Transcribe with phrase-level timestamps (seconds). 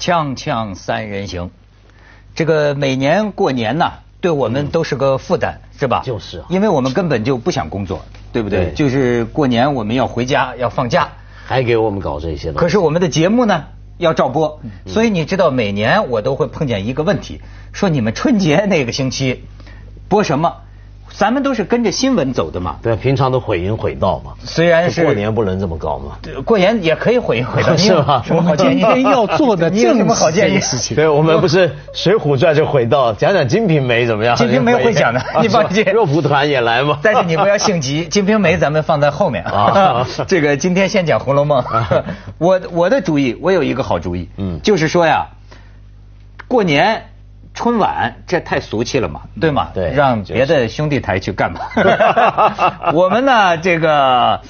[0.00, 1.50] 锵锵三人行，
[2.34, 6.00] 这个每年过年呐，对我们都是个负担，是吧？
[6.02, 8.02] 就是啊因为我们根本就不想工作，
[8.32, 8.64] 对不对？
[8.66, 11.10] 对就是过年我们要回家，要放假，
[11.44, 12.58] 还给我们搞这些东西。
[12.58, 13.66] 可是我们的节目呢
[13.98, 17.42] 要照播，嗯所以你知道每年我都会碰见一个问题，
[17.72, 19.44] 说你们春节那个星期
[20.08, 20.62] 播什么？
[21.12, 22.76] 咱们都是跟着新闻走的嘛。
[22.82, 24.32] 对，平常都毁淫毁道嘛。
[24.44, 26.18] 虽然是过年不能这么搞嘛。
[26.44, 28.80] 过年也可以毁音毁道， 是吧什么好建议？
[28.80, 30.60] 今天要做的 你有什么好建议？
[30.60, 34.36] 事情对，我们不是《水浒传》就毁道，讲讲《金瓶梅》怎么样？
[34.36, 36.98] 金瓶梅会讲的 啊你放心肉蒲团也来嘛。
[37.02, 41.62] 但是你不要性急，《金瓶梅》咱们放在后面啊这个今天先讲《红楼梦》
[42.38, 45.26] 我我的主意，我有一个好主意，嗯就是说呀，
[46.48, 47.09] 过年
[47.54, 49.68] 春晚这太俗气了嘛，对吗？
[49.74, 51.70] 对让别的兄弟台去干吧。
[52.94, 54.40] 我们呢，这个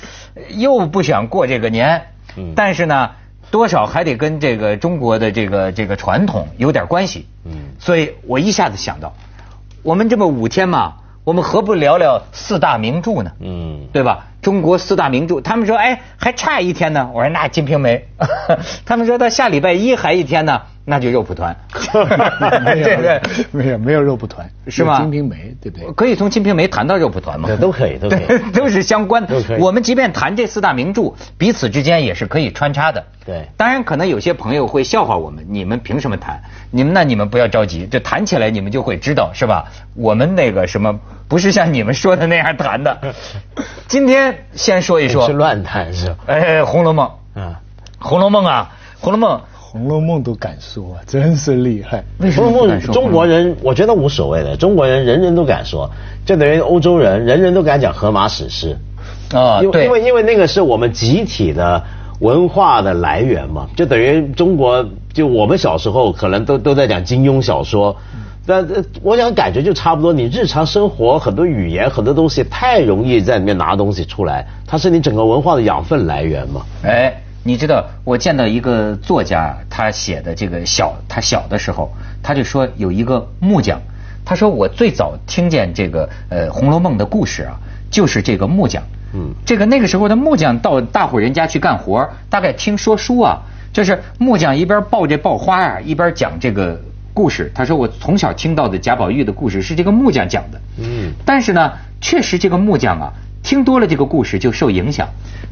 [0.50, 2.02] 又不想过这个年，
[2.36, 3.10] 嗯但是呢，
[3.50, 7.26] 多少还得跟这个中国的这个这个传统有点关系。
[7.44, 9.14] 嗯所以我一下子想到，
[9.82, 13.32] 我们这么五天嘛，我们何不聊聊四大名著呢？
[13.40, 14.26] 嗯，对吧？
[14.42, 17.10] 中国四大名著，他们说，哎，还差一天呢。
[17.12, 18.06] 我说那《金瓶梅》，
[18.86, 21.54] 他们说到下礼拜一还一天呢，那就肉蒲团。
[22.64, 25.92] 没有没有没有肉蒲团，是吗金瓶梅，对不对？
[25.92, 27.48] 可以从《金瓶梅》谈到肉蒲团吗？
[27.48, 29.56] 对都可以都可以 都是相关的都可。
[29.56, 33.04] 以我们即便谈这四大名著，彼此之间也是可以穿插的。
[33.26, 36.40] 对当然可能有些朋友会笑话我们，你们凭什么谈？
[36.70, 39.66] 你们那你们不要着急，这谈起来你们就会知道，是吧？
[39.94, 40.98] 我们那个什么
[41.30, 42.98] 不是像你们说的那样谈的。
[43.86, 46.16] 今天先说一说是，乱谈是吧？
[46.26, 47.08] 哎，《红楼梦》，
[47.40, 47.60] 啊，
[48.04, 48.68] 《红楼梦》啊，
[49.00, 52.02] 《红楼梦》《红楼梦》都敢说啊，真是厉害。
[52.18, 52.92] 为什红楼梦么敢说？
[52.92, 55.88] 中国人我觉得无所谓的，中国人人人都敢说，
[56.26, 58.76] 就等于欧洲人人人都敢讲荷马史诗。
[59.32, 61.84] 啊，对，因为因为因为那个是我们集体的
[62.18, 67.96] 文化的来源嘛，就等于中国就我们小时候可能都都在讲金庸小说，
[68.50, 70.12] 但呃我想感觉就差不多。
[70.12, 76.62] 你日常生活很多语言很多东西太容易在里面拿东西出来，它是你整个文化的养分来源嘛。
[76.82, 77.14] 哎，
[77.44, 81.92] 你知道我见到一个作家，他写的这个小，他小的时候，
[82.22, 83.80] 他就说有一个木匠，
[84.24, 87.54] 他说我最早听见这个呃《红楼梦》的故事啊，
[87.88, 88.82] 就是这个木匠。
[89.12, 93.40] 嗯这个那个时候的木匠到大户人家去干活，大概听说书啊，
[93.72, 96.80] 就是木匠一边抱这抱花啊，一边讲这个
[97.20, 97.52] 故事。
[97.54, 100.58] 他说我从小听到的贾宝玉的故事是这个木匠讲的。
[100.78, 105.06] 嗯但是呢，确实这个木匠啊，听多了这个故事就受影响。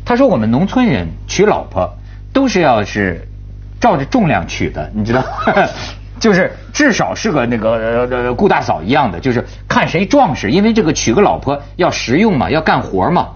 [0.07, 1.95] 他说我们农村人娶老婆
[2.33, 3.29] 都是要是
[3.79, 5.23] 照着重量娶的，你知道。
[6.19, 13.29] 就是至少是个那个顾大嫂一样的，就是看谁壮实，因为这个娶个老婆要实用嘛，要干活嘛。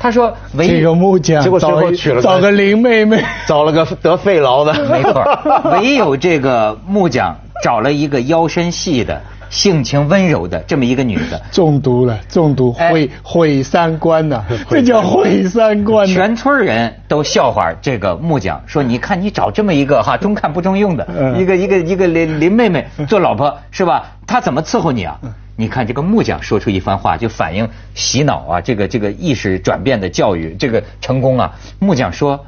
[0.00, 5.24] 他说唯一这个木匠结果最找后娶了个找个林妹妹，找了个得肺痨的，没错，
[5.74, 9.20] 唯有这个木匠 找了一个腰身细的、
[9.50, 16.14] 性情温柔的这么一个女的，中毒了，中毒哎毁毁三观呐， 这叫毁三观呐。
[16.14, 24.16] 全村人都笑话这个木匠，说你看你找这么一个哈 中看不中用的嗯一个一个一个林林妹妹做老婆是吧？
[24.26, 25.18] 她怎么伺候你啊？
[25.56, 31.54] 你看这个木匠说出一番话，就反映洗脑啊，这个这个意识转变的教育这个成功啊。
[31.80, 32.46] 木匠说：“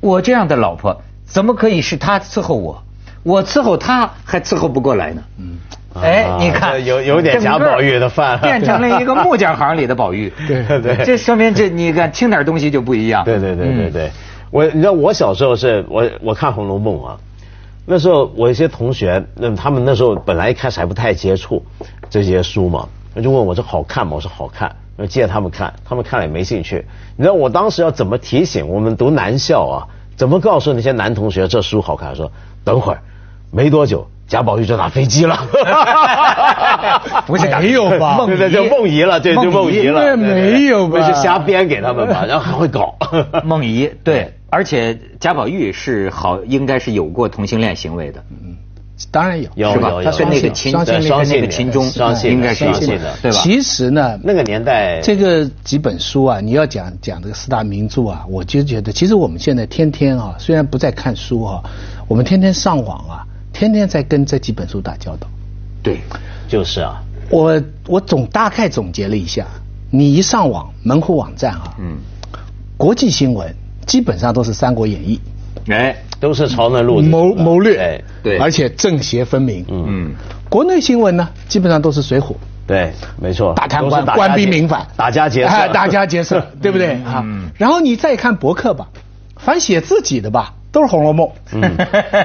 [0.00, 2.82] 我这样的老婆怎么可以是她伺候我？
[3.28, 5.58] 我伺候他还伺候不过来呢。”嗯。
[5.94, 10.32] 哎啊，你看，有有点贾宝玉的范 变成了一个木匠行里的宝玉。
[10.46, 13.24] 对对这说明这你看听点东西就不一样。
[13.24, 14.10] 对对对对嗯对，
[14.50, 17.16] 我你知道我小时候是我我看《红楼梦》啊，
[17.84, 21.64] 那时候我一些同学，那他们那时候本来一开始还不太接触
[22.08, 24.12] 这些书嘛，他就问我这好看吗？
[24.14, 26.84] 我说好看，我借他们看，他们看了也没兴趣。
[27.16, 29.76] 你知道我当时要怎么提醒我们读男校啊？
[30.16, 32.14] 怎么告诉那些男同学这书好看？
[32.14, 32.30] 说
[32.62, 33.00] 等会儿，
[33.50, 34.06] 没多久。
[34.28, 35.38] 贾宝玉就打飞机了，
[37.26, 42.94] 不是没有吧对对，就梦遗了，对，就梦遗了，那没有吧是瞎编给他们吧， 然后还会搞。
[43.42, 48.54] 梦遗对， 而且贾宝玉是好，应该是有过同性恋行为的，嗯
[49.10, 50.02] 当然有，有有？
[50.02, 51.84] 他跟那个有秦，跟那个秦钟
[52.24, 53.38] 应该是有双性恋对吧？
[53.38, 61.62] 其实呢，那个年代，这个几本书啊，你要讲讲这个四大名著啊，我就觉得，其实我们现在天天啊，虽然不在看书啊，
[62.08, 63.24] 我们天天上网啊，
[63.58, 65.26] 天天在跟这几本书打交道。
[65.82, 65.98] 对，
[66.46, 69.44] 就是啊，我我总大概总结了一下，
[69.90, 71.96] 你一上网门户网站啊，嗯，
[72.76, 73.52] 国际新闻
[73.84, 75.20] 基本上都是《三国演义
[75.68, 78.38] 哎，都是朝那路》，子谋谋略，哎对。
[78.38, 79.64] 而且正邪分明。
[79.68, 80.14] 嗯，嗯，
[80.48, 82.26] 国内新闻呢，基本上都是《水浒》。
[82.64, 86.92] 对，没错，大贪官、打官逼民反、打家劫舍，哎大家劫舍， 对不对？
[87.02, 87.50] 啊嗯？
[87.56, 88.88] 然后你再看博客吧，
[89.36, 91.26] 凡写自己的吧，都是《红楼梦》。
[91.52, 91.76] 嗯，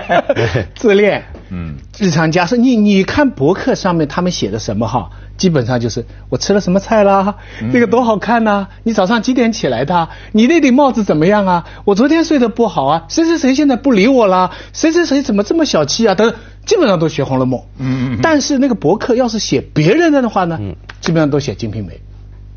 [0.75, 1.23] 自恋。
[1.49, 5.09] 嗯，日常家事，你你看博客上面他们写的什么哈？
[5.37, 7.35] 基本上就是我吃了什么菜啦，
[7.71, 8.67] 这个多好看呐！
[8.83, 10.09] 你早上几点起来的？
[10.31, 11.65] 你那顶帽子怎么样啊？
[11.85, 13.05] 我昨天睡得不好啊！
[13.09, 14.51] 谁谁谁现在不理我啦？
[14.73, 16.13] 谁谁谁怎么这么小气啊？
[16.15, 16.33] 等，
[16.65, 17.59] 基本上都学《红楼梦》。
[17.79, 18.19] 嗯嗯。
[18.21, 20.57] 但是那个博客要是写别人的的话呢？
[20.61, 21.93] 嗯，基本上都写《金瓶梅》。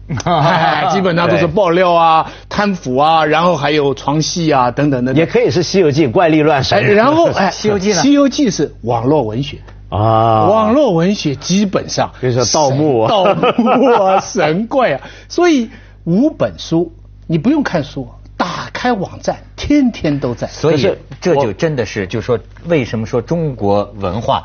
[0.93, 5.13] 基本上都是爆料啊、贪腐啊，然后还有床戏啊等等的。
[5.13, 6.95] 也可以是《西游记》怪力乱神。
[6.95, 9.59] 然后 哎，《西游记》《西游记》是网络文学。
[9.91, 15.69] 啊，网络文学基本上比如说盗墓啊，盗墓啊，神怪啊， 所以
[16.05, 16.91] 五本书
[17.27, 18.09] 你不用看书，
[18.39, 20.47] 打开网站天天都在。
[20.49, 24.45] 所以这就真的是，就说为什么说中国文化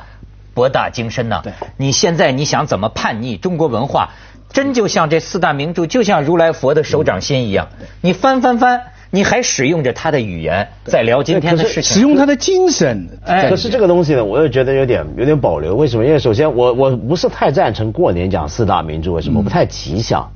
[0.54, 1.40] 博大精深呢？
[1.44, 4.10] 对，你现在你想怎么叛逆中国文化，
[4.52, 7.70] 真就像这四大名著，就像如来佛的手掌心一样，
[8.02, 8.82] 你翻翻翻。
[9.14, 13.10] 你还使用着他的语言在聊今天的事情，使用他的精神。
[13.26, 15.76] 哎，可是这个东西呢，我又觉得有点有点保留。
[15.76, 16.06] 为什么？
[16.06, 19.44] 因为首先，我我不是太赞成过年讲四大名著，为什么？
[19.44, 20.32] 不太吉祥。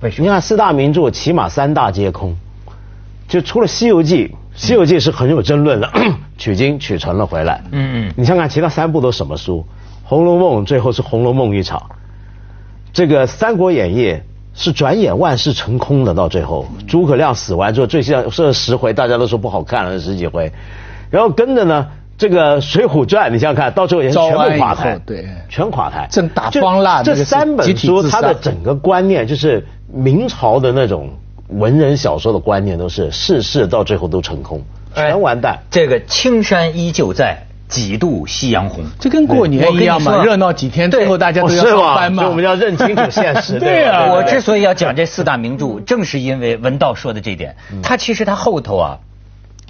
[0.00, 0.26] 为什么？
[0.26, 2.36] 你看四大名著，起码三大皆空。
[3.28, 4.26] 就除了《西游记》，
[4.56, 5.88] 《西游记》是很有争论的，
[6.36, 7.62] 取经取成了回来。
[7.70, 8.14] 嗯嗯。
[8.16, 9.64] 你想看其他三部都什么书？
[10.08, 11.80] 《红楼梦》最后是《红楼梦》一场。
[12.92, 14.06] 这个《三国演义》。
[14.52, 20.52] 是转眼万事成空的，到最后诸葛亮死完之后，最像这十回大家都说不好看了，十几回，
[21.08, 21.86] 然后跟着呢，
[22.18, 26.08] 这个《水浒传》，你想想看到最后也是全部垮台，对，全垮台。
[26.10, 31.10] 正大方腊这三本书，它的整个观念就是明朝的那种
[31.48, 34.60] 文人小说的观念，都是世事到最后都成空，
[34.94, 35.60] 全完蛋。
[35.70, 37.46] 这个青山依旧在。
[37.70, 42.24] 几度夕阳红，这跟过年一样嘛，热闹几天，最后大家都要上班嘛。
[42.24, 43.58] 所以我们要认清楚现实。
[43.60, 47.56] 对啊，我之所以要讲这四大名著，正是因为文道说的这点。
[47.82, 48.98] 他其实他后头啊，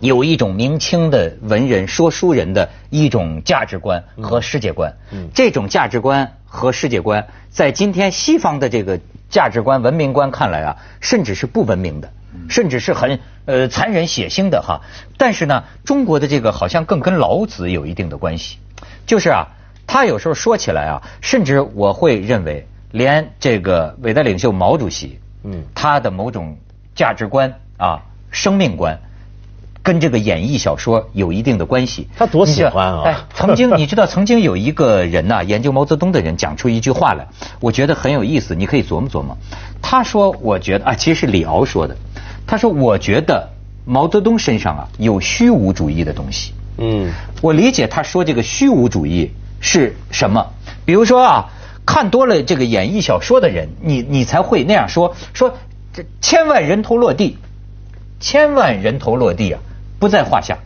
[0.00, 4.94] 有一种明清的文人说书人的一种价值观和世界观。
[5.35, 8.99] 这种价值观和世界观，在今天西方的这个
[9.29, 12.11] 价值观、文明观看来啊，甚至是不文明的。
[12.49, 14.81] 甚至是很呃残忍血腥的哈，
[15.17, 18.59] 但是呢，中国的这个好像更跟老子有一定的关系，
[19.06, 19.49] 就是啊，
[19.87, 26.56] 他有时候说起来啊，甚至我会认为，连这个伟大领袖毛主席，嗯，他的某种
[26.94, 28.99] 价值观啊、生命观，
[29.83, 32.09] 跟这个演绎小说有一定的关系。
[32.17, 33.03] 他多喜欢啊！
[33.06, 37.26] 哎，曾经你知道， 曾经有一个人呐，研究毛泽东的人讲出一句话来，
[37.61, 39.37] 我觉得很有意思，你可以琢磨琢磨。
[39.83, 41.97] 他说：“我觉得啊，其实是李敖说的。”
[42.50, 43.49] 他说：“我觉得
[43.85, 46.52] 毛泽东身上啊有虚无主义的东西。
[46.79, 49.31] 嗯，我理解他说这个虚无主义
[49.61, 50.44] 是什么？
[50.85, 51.49] 比如说啊，
[51.87, 55.56] 看多了这个演绎小说的人，你你才会那样说说
[55.93, 57.38] 这千万人头落地，
[58.19, 59.61] 千万人头落地啊
[60.00, 60.58] 不在话下。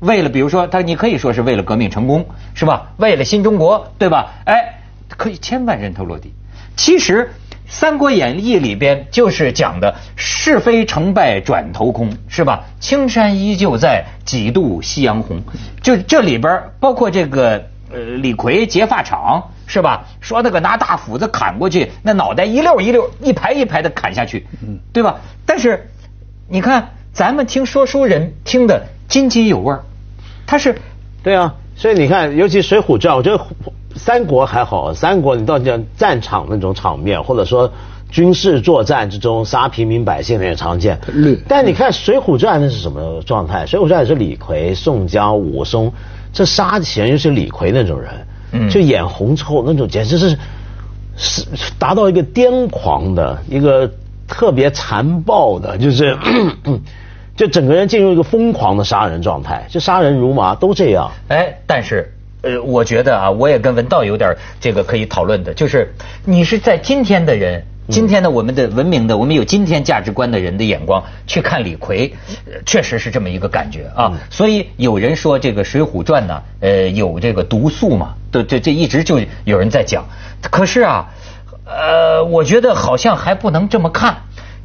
[0.00, 2.90] 为了比如说他，你可以说是为了革命成功，是吧？
[2.96, 4.42] 为了新中国，对吧？
[4.44, 6.32] 哎，可以千万人头落地。
[6.76, 7.30] 其实。”
[7.72, 12.64] 《三国演义》里边就是讲的是非成败转头空，是吧？
[12.78, 15.42] 青山依旧在，几度夕阳红。
[15.80, 20.04] 就这里边包括这个呃李逵劫发场，是吧？
[20.20, 24.46] 说那个拿大斧子砍过去，那脑袋一溜一溜、一排一排的砍下去，
[24.92, 25.20] 对吧？
[25.46, 25.88] 但是
[26.48, 29.74] 你看咱们听说书人听得津津有味，
[30.46, 30.78] 他是
[31.22, 31.54] 对啊。
[31.74, 33.42] 所以你看，尤其《水浒传》，我觉得
[33.96, 34.92] 三国还好。
[34.94, 37.72] 三国你到讲战场那种场面，或者说
[38.10, 40.98] 军事作战之中杀平民百姓，那也常见。
[41.48, 43.64] 但你看《水浒传》那是什么状态？
[43.66, 45.92] 《水浒传》也是李逵、宋江、武松，
[46.32, 50.38] 这杀起来就是李逵那种人，就眼红之后那种，简直是
[51.16, 51.46] 是
[51.78, 53.90] 达到一个癫狂的一个
[54.26, 56.16] 特别残暴的，就是。
[57.34, 61.10] 就整个人进入一个疯狂的杀人状态，就杀人如麻，都这样。
[61.28, 65.94] 哎，但是，呃，我觉得啊，我也跟文道有点这个可以讨论的，就是
[66.24, 72.12] 你是在今天的人，今天的我们的文明的，我们有今天价值观的人的眼光去看李逵，
[72.66, 74.12] 确实是这么一个感觉啊。
[74.28, 80.04] 所以有人说这个《水浒传》呢，呃，有这个毒素嘛，对这这一直就有人在讲。
[80.50, 81.10] 可是啊，
[81.64, 84.16] 呃，我觉得好像还不能这么看。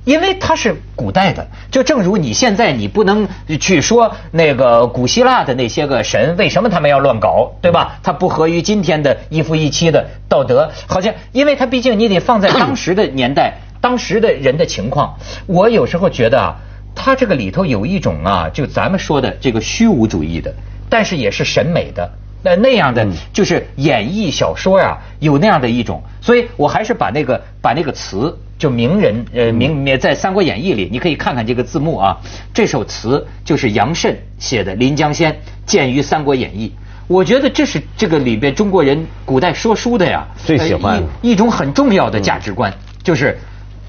[0.08, 3.28] 因为它是古代的，就正如你现在你不能
[3.60, 8.00] 去说那个古希腊的那些个神为什么他们要乱搞，对吧？
[8.02, 15.14] 它不合于今天的一夫一妻的道德，好像因为它毕竟你得放在当时的年代，当时的人的情况。
[15.46, 16.56] 我有时候觉得啊，
[16.96, 20.54] 它这个里头有一种啊，就咱们说的这个虚无主义的，
[20.90, 22.10] 但是也是审美的。
[22.48, 32.18] 呃那样的就是演绎小说呀，有那样的一种，所以我还是把那个把那个词就名人呃名在《三国演义》里，你可以看看这个字幕啊，
[32.54, 35.34] 这首词就是杨慎写的《临江仙》，
[35.66, 36.70] 见于《三国演义》。
[37.08, 42.74] 我觉得这是这个里边中国人古代说书的呀，最喜欢一种很重要的价值观，
[43.04, 43.38] 就是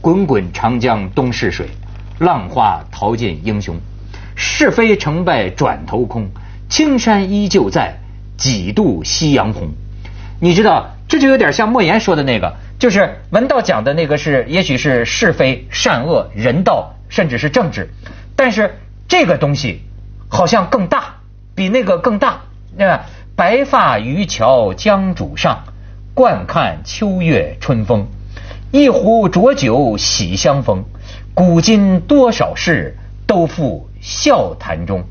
[0.00, 1.66] 滚滚长江东逝水，
[2.18, 3.76] 浪花淘尽英雄，
[4.36, 6.28] 是非成败转头空，
[6.68, 7.98] 青山依旧在，
[8.38, 9.68] 几度夕阳红。
[10.40, 17.90] 你知道，这就有点像莫言说的那个，就是文道讲的那个是，也许是是非善恶人道，甚至是政治，
[18.36, 18.78] 但是
[19.08, 19.82] 这个东西
[20.28, 21.16] 好像更大，
[21.54, 22.42] 比那个更大。
[22.76, 23.04] 那
[23.34, 25.64] 白发渔樵江渚上，
[26.14, 28.06] 惯看秋月春风。
[28.70, 30.84] 一壶浊酒喜相逢，
[31.34, 35.04] 古今多少事，都付笑谈中。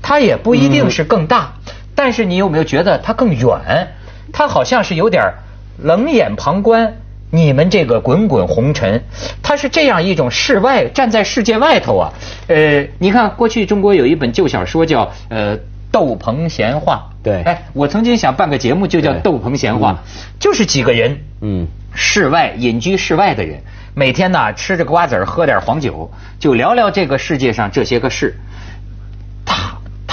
[0.00, 1.54] 它也不一定是更大，
[1.94, 3.88] 但是你有没有觉得它更远？
[4.32, 5.34] 它好像是有点
[5.78, 6.94] 冷眼旁观
[7.30, 9.02] 你们这个滚滚红尘。
[9.42, 12.12] 它是这样一种世外，站在世界外头啊。
[12.48, 15.58] 呃，你看过去中国有一本旧小说叫呃。
[15.94, 20.02] 斗篷闲话，对，哎，我曾经想办个节目，就叫斗篷闲话，
[20.40, 23.62] 就是几个人，嗯，世外隐居世外的人，
[23.94, 26.10] 每天呢吃着瓜子儿，喝点黄酒，
[26.40, 28.34] 就聊聊这个世界上这些个事。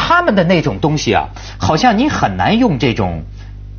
[0.02, 3.24] 他他们的那种东西啊，好像你很难用这种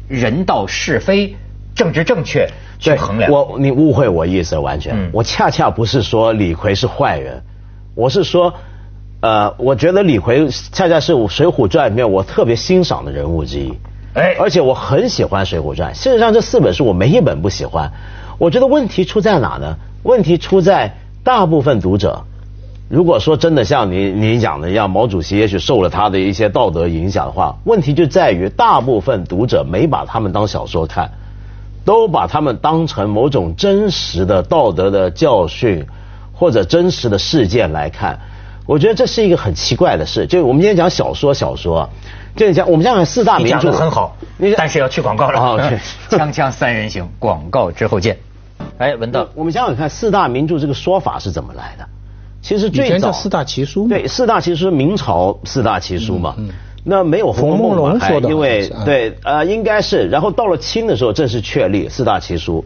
[0.09, 1.37] 人道是非、
[1.75, 2.49] 政治正确
[2.79, 3.31] 去衡量。
[3.31, 7.43] 我你误会我意思完全，我恰恰不是说李逵是坏人，
[7.95, 8.55] 我是说。
[9.21, 13.73] 呃，我觉得李逵恰恰是《水浒传》里面我特别欣赏的人物之一，
[14.15, 15.95] 哎，而且我很喜欢《水浒传》。
[15.97, 17.93] 事实上，这四本书我没一本不喜欢。
[18.39, 19.77] 我觉得问题出在哪呢？
[20.03, 22.25] 问题出在大部分读者，
[22.93, 31.11] 如果说真的像你你讲的一样，毛主席也许受了他的一些道德影响的话，问题就在于大部分读者没把他们当小说看，
[31.87, 35.87] 都把他们当成某种真实的道德的教训
[36.35, 38.19] 或者真实的事件来看。
[38.67, 41.89] 我觉得这是一个很奇怪的事，就我们今天讲小说，小说，
[42.37, 44.15] 就讲我们讲讲四大名著很好，
[44.55, 45.41] 但是要去广告了。
[45.41, 45.59] 好，
[46.11, 48.19] 锵锵三人行，广告之后见。
[48.77, 51.89] 哎，文道，我们想想看，四大名著这个说法是怎么来的？
[52.43, 56.35] 其实最早四大奇书，对，四大奇书，明朝四大奇书嘛。
[56.85, 62.65] 那没有《红楼梦》说的，因为对，呃，应该是，然后到了清的时候正式确立四大奇书。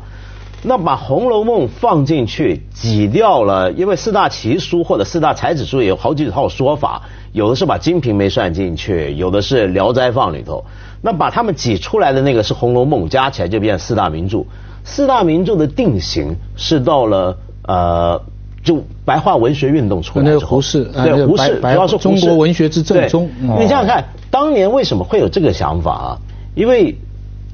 [0.62, 7.02] 那把《红楼梦》放进去挤掉了，因为四大奇书或者四大才子书也有好几套说法，
[7.32, 10.64] 有的是把《金瓶梅》算进去，有的是《聊斋》放里头。
[11.02, 14.44] 那把他们挤出来的那个是《红楼梦》，加起来就变四大名著。
[14.82, 17.36] 四大名著的定型是到了
[17.68, 18.22] 呃，
[18.66, 23.30] 就白话文学运动出来之后，胡适对胡适，主要是中国文学之正宗。
[23.40, 26.18] 你想想看，当年为什么会有这个想法啊？
[26.54, 26.94] 因为。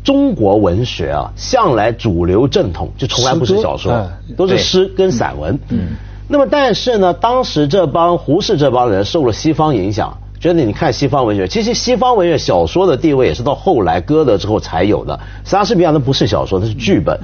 [0.04, 4.04] 中国文学啊，向来主流正统就从来不是小说，
[4.36, 5.56] 都是诗跟散文。
[5.68, 5.90] 嗯，
[6.26, 15.20] 那么但是呢，当时这帮胡适这帮人受了西方影响，觉得你看西方文学，其实西方文学小说的地位也是到后来歌德之后才有的。
[15.44, 17.16] 莎士比亚那不是小说，那是剧本；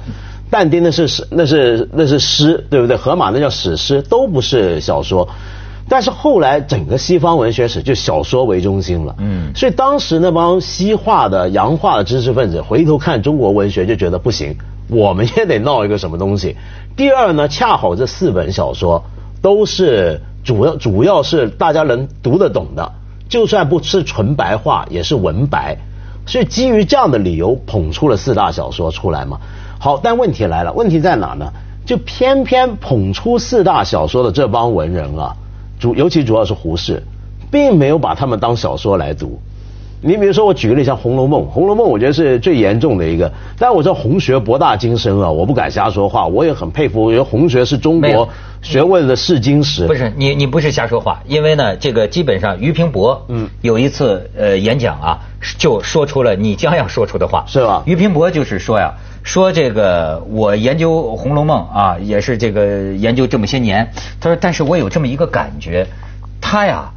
[0.49, 2.97] 但丁那是诗，那是那是诗，对不对？
[2.97, 5.27] 荷马那叫史诗，都不是小说。
[5.87, 14.55] 但是后来整个西方文学史就小说为中心了，嗯，所以当时那帮西化的洋化的知识分子回头看中国文学就觉得不行，
[14.87, 16.55] 我们也得闹一个什么东西。
[16.95, 19.03] 第二呢，恰好这四本小说
[19.41, 22.91] 都是主要主要是大家能读得懂的，
[23.27, 25.77] 就算不是纯白话也是文白，
[26.27, 29.39] 所以基于这样的理由捧出了四大小说出来嘛。
[29.79, 31.51] 好，但问题来了，问题在哪呢？
[31.85, 35.33] 就偏偏捧出四大小说的这帮文人啊。
[35.79, 37.01] 主尤其主要是胡适，
[37.49, 39.39] 并没有把他们当小说来读。
[40.01, 43.31] 你比如说，我举个例，像《红楼梦》，《红楼梦》我觉得是最严重的一个。
[43.57, 46.27] 但我知道红学博大精深啊，我不敢瞎说话。
[46.27, 48.29] 我也很佩服，我觉得红学是中国
[48.61, 49.87] 学问的试金石。
[49.87, 55.19] 不是你，你不是瞎说话，因为呢，这个基本上俞平伯嗯有一次呃演讲啊，
[55.57, 57.83] 就说出了你将要说出的话，是吧？
[57.85, 58.93] 俞平伯就是说呀。
[59.23, 63.91] 说这个，我研究《红楼梦》啊，也是这个研究这么些年。
[64.19, 65.87] 他说，但是我有这么一个感觉，
[66.41, 66.91] 他呀，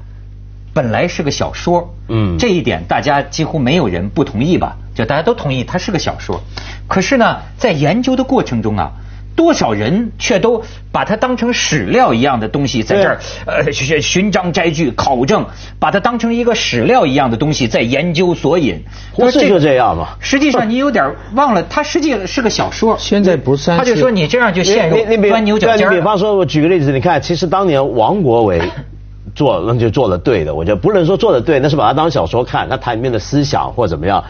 [0.73, 4.77] 本来是个小说，嗯，这一点大家几乎没有人不同意吧？
[4.95, 6.41] 就大家都同意，它是个小说。
[6.89, 8.93] 可是呢，在研究的过程中啊。
[9.35, 15.47] 多少人却都把它当成史料一样的东西，在这儿呃寻寻章摘句考证，
[15.79, 18.83] 把它当成一个史料一样的东西在研究索引。
[19.13, 20.17] 胡适就这样吧。
[20.21, 22.97] 实际上你有点忘了，它实际是个小说。
[22.99, 23.79] 现在不算。
[23.79, 24.97] 他就说你这样就陷入
[25.29, 25.91] 钻牛角尖。
[25.91, 28.61] 你比方说，我举个例子，你看，其实当年王国维
[29.35, 34.23] 做那就做的对的，我觉得不能说做的对，那是把它当小说看，那它里面的思想或怎么样。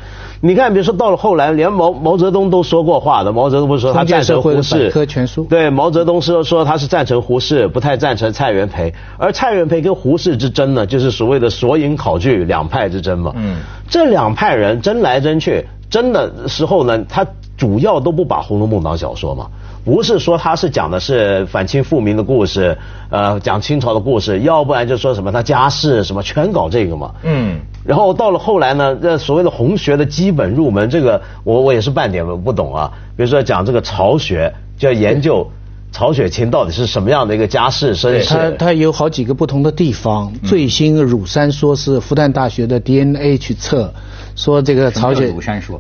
[0.45, 3.31] 你看，比如说到了后来，连毛毛泽东都说过话的。
[3.31, 4.91] 毛泽东不是说他赞成胡适？
[5.07, 5.45] 全书。
[5.45, 8.93] 对，毛泽东说说他是赞成胡适，不太赞成蔡元培。
[9.19, 13.33] 而蔡元培跟胡适之争呢，就是所谓的索引考据两派之争嘛。
[13.37, 13.59] 嗯。
[13.89, 17.25] 这两派人争来争去，争的时候呢，他
[17.63, 19.47] 主要都不把《红楼梦》当小说嘛。
[19.85, 22.77] 不是说他是讲的是反清复明的故事，
[23.09, 27.13] 呃，讲清朝的故事，要不然就说什么他家世什么，全搞这个嘛。
[27.23, 27.61] 嗯。
[27.85, 32.91] 然后到了后来呢，这所谓的红学的基本入门，这个我我也是半点不懂啊。
[33.17, 35.49] 比如说讲这个曹学，就要研究
[35.93, 38.29] 曹雪芹到底是什么样的一个家世身世。
[38.29, 43.93] 他他有好几个不同的地方，最新乳山说是复旦大学的 DNA 去测。
[44.35, 45.33] 说这个曹雪，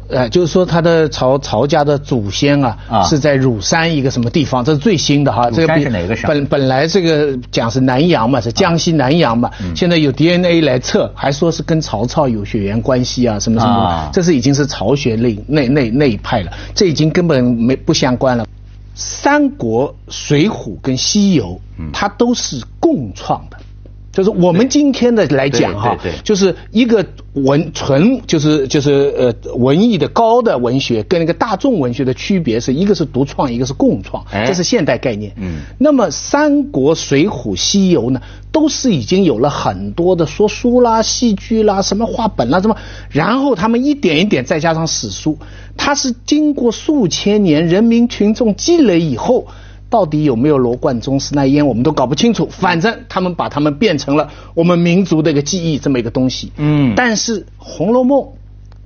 [0.08, 4.64] 呃，就是说他的曹曹家的祖先啊，是在乳山一个什么地方？
[4.64, 5.48] 这是最新的哈。
[5.48, 6.28] 乳山是哪个省？
[6.28, 9.50] 本本来这个讲是南阳嘛，是江西南阳嘛。
[9.74, 14.10] 现在有 DNA 来测，还说是跟曹操有血缘关系啊，什么什么。
[14.12, 18.46] 这是已经是曹学那那那那一派了，这已经根本没不相关了。
[18.94, 21.58] 三国、水浒跟西游，
[21.92, 23.56] 它都是共创的。
[24.12, 27.02] 就是我们今天的来讲哈，就是一个
[27.32, 35.32] 文纯，就是就是呃文艺的高的文学跟那个大众文学的区别是一个是独创，一个是共创，这是现代概念。
[35.36, 38.20] 嗯，那么三国、水浒、西游呢，
[38.52, 42.76] 都是已经有了很多的说书啦、戏剧啦、什么话本啦什么，
[43.08, 45.38] 然后他们一点一点再加上史书，
[45.78, 49.46] 它是经过数千年人民群众积累以后。
[49.92, 52.48] 到底有没有罗贯中、施耐庵，我们都搞不清楚。
[52.50, 56.50] 反正他们把他们变成了我们民族的一个记忆这么一个东西。
[56.56, 58.20] 嗯，但是《红楼梦》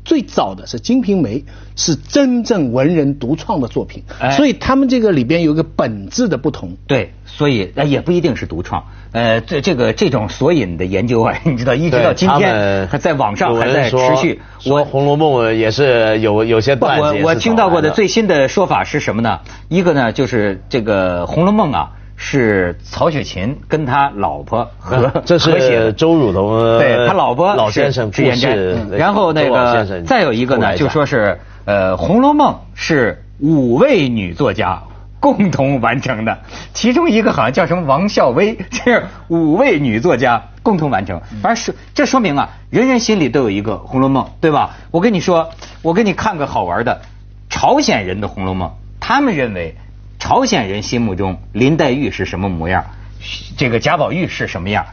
[0.07, 1.39] 最早的是《金瓶梅》，
[1.75, 4.05] 是真正文人独创的作品，
[4.37, 6.77] 所以他们这个里边有一个本质的不同。
[6.87, 8.85] 对，所以呃也不一定是独创。
[9.11, 14.41] 呃，这这个这种索引的研究啊， 你知道，一直到今天还在网上还在持续。
[14.67, 17.23] 我《红楼梦》也是有有些段子。
[17.25, 19.41] 我我听到过的最新的说法是什么呢？
[19.69, 28.91] 一个呢，就是这个《红楼梦》啊，是曹雪芹跟他老婆和 这是周汝彤对他老婆老先生是言真。
[28.91, 34.83] 然后那个再有一个呢，就说是呃，《红楼梦》是五位女作家。
[35.19, 36.39] 共同完成的，
[36.73, 41.21] 其中一个好像叫什么王孝薇， 是五位女作家共同完成。
[41.43, 44.77] 反正是这说明啊，人人心里都有一个《红楼梦》，对吧？
[44.93, 45.51] 我跟你说，
[45.83, 47.01] 我给你看个好玩的，
[47.49, 48.69] 朝鲜人的《红楼梦》，
[49.01, 49.75] 他们认为
[50.19, 52.85] 朝鲜人心目中林黛玉是什么模样？
[53.57, 54.85] 这个贾宝玉是什么样？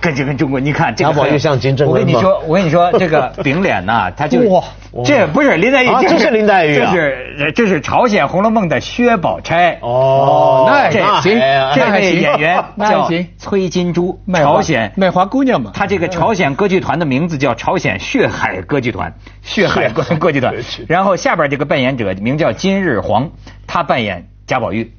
[0.00, 4.62] 跟这跟中国，你看贾宝玉像金正恩我跟你说，我跟你说，这个 饼脸呐，他就哇，
[5.04, 9.78] 这不是林黛玉，这是林黛玉啊，这是这是朝鲜《红楼梦》的薛宝钗。
[9.80, 11.40] 哦，那这行，
[11.74, 15.72] 这位演员 叫崔金珠，朝鲜卖花姑娘嘛。
[15.74, 20.54] 他这个朝鲜歌剧团的名字叫朝鲜血海歌剧团，血海歌歌剧团。
[20.86, 23.30] 然后下边这个扮演者名叫金日煌，
[23.66, 24.92] 他扮演贾宝玉。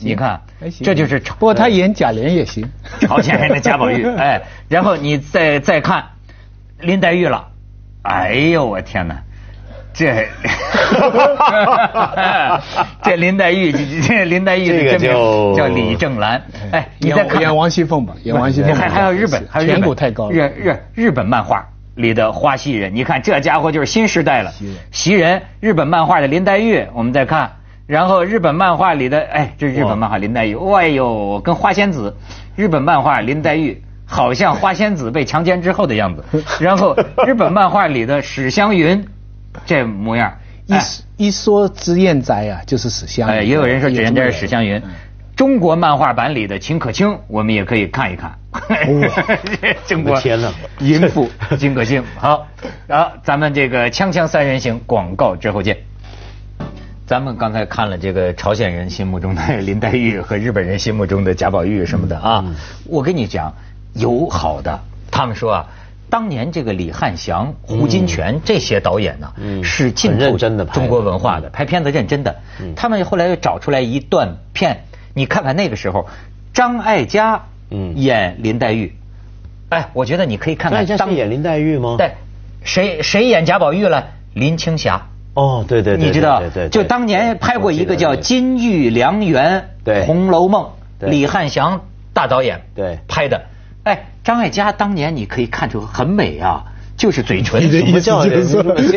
[0.00, 0.40] 你看，
[0.84, 2.70] 这就是不过他演贾琏也行，
[3.00, 6.04] 朝鲜人的贾宝玉， 哎，然后你再再看
[6.78, 7.48] 林黛玉了，
[8.02, 9.20] 哎呦我天哪，
[9.92, 10.28] 这
[13.02, 13.72] 这林黛玉，
[14.02, 24.52] 这林黛玉的真名叫李正兰，哎，你再看演王熙凤吧，演王熙凤，还还有日本，还有颧骨太高了，日日日本漫画里的花袭人，你看这家伙就是新时代了，
[24.92, 27.52] 袭人，日本漫画的林黛玉，我们再看。
[27.86, 32.16] 然后日本漫画里的，哎，这是日本漫画林黛玉，哎呦，跟花仙子，
[32.56, 36.24] 日本漫画林黛玉好像花仙子被强奸之后的样子。
[36.60, 36.96] 然后
[37.26, 39.06] 日本漫画里的史湘云，
[39.64, 43.28] 这模样，一一说脂砚斋啊，就是史湘。
[43.28, 44.82] 哎，也有人说脂砚斋是史湘云。
[45.36, 48.32] 中国漫画版里的秦可卿，我们也可以看一看。
[49.86, 52.02] 中国天呐，淫妇秦可卿。
[52.16, 52.48] 好，
[52.88, 55.76] 然后咱们这个锵锵三人行广告之后见。
[57.06, 62.44] 咱们刚才看了这个朝鲜人心目中的林黛玉和日本人心目中的贾宝玉什么的啊，
[62.84, 63.54] 我跟你讲
[63.94, 65.66] 有好的，他们说啊，
[66.10, 72.34] 当年这个李汉祥、胡金铨这些导演呢，是进入中国文化的，拍片子认真的。
[72.74, 74.82] 他们后来又找出来一段片，
[75.14, 76.08] 你看看那个时候，
[76.52, 77.44] 张艾嘉
[77.94, 78.92] 演林黛玉，
[79.68, 80.84] 哎，我觉得你可以看看。
[80.84, 81.94] 张演林黛玉吗？
[81.98, 82.14] 对，
[82.64, 84.08] 谁谁演贾宝玉了？
[84.34, 85.02] 林青霞。
[85.36, 89.68] 哦，对对，你知道，就当年拍过一个叫《金玉良缘》
[90.06, 90.70] 《红楼梦》，
[91.06, 91.82] 李汉祥
[92.14, 92.98] 大导演对。
[93.06, 93.42] 拍的。
[93.84, 96.64] 哎，张艾嘉当年你可以看出很美啊，
[96.96, 97.60] 就是嘴唇。
[97.70, 98.24] 什么叫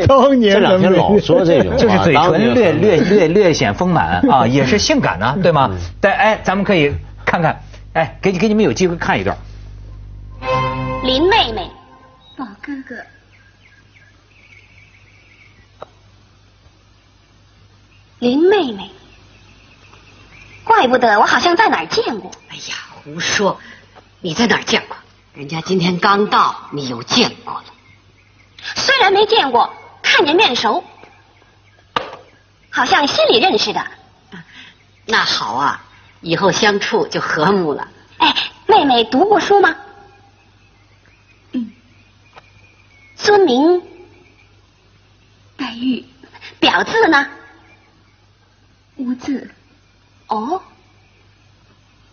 [0.07, 5.69] 当年这两天老说这种，就是嘴唇略略略略显丰满啊， 也是性感呢，对吗？
[5.99, 7.59] 但哎，咱们可以看看，
[7.91, 9.37] 哎，给给你们有机会看一段。
[11.03, 11.69] 林妹妹，
[12.37, 12.95] 宝哥哥，
[18.19, 18.91] 林妹妹，
[20.65, 22.29] 怪不得我好像在哪儿见过。
[22.49, 23.59] 哎呀，胡说！
[24.19, 24.97] 你在哪儿见过？
[25.33, 27.65] 人家今天刚到，你又见过了。
[28.75, 30.83] 虽然没见过，看见面熟，
[32.69, 33.87] 好像心里认识的。
[35.05, 35.85] 那好啊，
[36.19, 37.87] 以后相处就和睦了。
[38.17, 38.35] 哎，
[38.67, 39.73] 妹妹读过书吗？
[41.53, 41.71] 嗯。
[43.15, 43.81] 尊名
[45.55, 46.05] 黛玉，
[46.59, 47.25] 表字呢？
[48.99, 49.49] 无字。
[50.27, 50.61] 哦，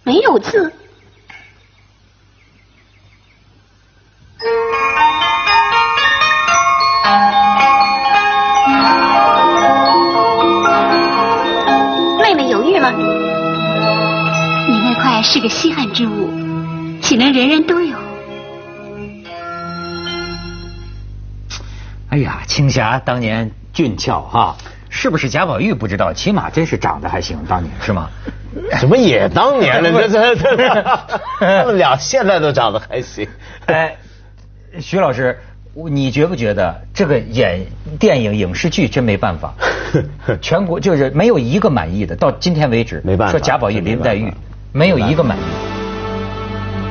[0.05, 0.73] 没有字。
[12.21, 12.93] 妹妹犹豫吗？
[12.93, 16.31] 你那块是个稀罕之物，
[17.03, 17.99] 岂能人人都有？
[22.11, 24.57] 哎呀，青霞当年俊俏哈，
[25.07, 26.13] 是不是贾宝玉不知道？
[26.13, 28.11] 起码真是长得还行，当年是吗？
[28.81, 29.93] 怎么也当年了？
[30.11, 30.83] 这这这，
[31.39, 33.29] 他们俩现在都长得还行。
[33.67, 33.95] 哎，
[34.81, 35.39] 徐老师，
[35.75, 37.61] 你觉不觉得这个演
[38.01, 39.55] 电影影视剧真没办法？
[40.43, 44.35] 全国就是没有一个满意的，到今天为止，没办法说贾宝玉、林黛玉，
[44.73, 45.41] 没有一个满意。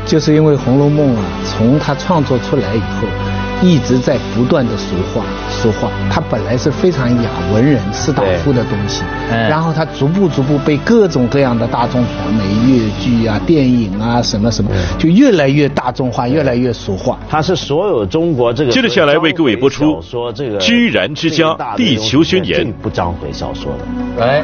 [0.06, 3.08] 就是因为《红楼梦》啊，从他创作出来以后，
[3.62, 5.90] 一直在不断的俗化，俗化。
[6.12, 17.18] 它本来是非常雅文人士大夫的东西，嗯然后它逐步逐步被各种各样的大众传媒、越剧啊、电影啊什么什么，就越来越大众化，越来越俗化。
[17.30, 24.24] 它是所有中国这个接着下来为各位播出说这个居然之家地球宣言并不章回小说的。
[24.24, 24.44] 哎。